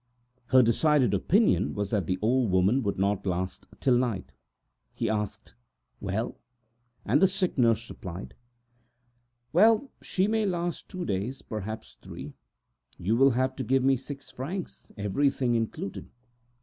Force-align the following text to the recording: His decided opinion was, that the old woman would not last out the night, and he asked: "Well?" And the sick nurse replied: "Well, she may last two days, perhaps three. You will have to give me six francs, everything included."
His 0.51 0.63
decided 0.63 1.13
opinion 1.13 1.75
was, 1.75 1.91
that 1.91 2.07
the 2.07 2.17
old 2.23 2.49
woman 2.49 2.81
would 2.81 2.97
not 2.97 3.23
last 3.27 3.67
out 3.71 3.81
the 3.81 3.91
night, 3.91 4.23
and 4.25 4.31
he 4.95 5.07
asked: 5.07 5.53
"Well?" 5.99 6.39
And 7.05 7.21
the 7.21 7.27
sick 7.27 7.55
nurse 7.55 7.87
replied: 7.87 8.33
"Well, 9.53 9.91
she 10.01 10.27
may 10.27 10.47
last 10.47 10.89
two 10.89 11.05
days, 11.05 11.43
perhaps 11.43 11.97
three. 12.01 12.33
You 12.97 13.15
will 13.15 13.29
have 13.37 13.55
to 13.57 13.63
give 13.63 13.83
me 13.83 13.95
six 13.95 14.31
francs, 14.31 14.91
everything 14.97 15.53
included." 15.53 16.09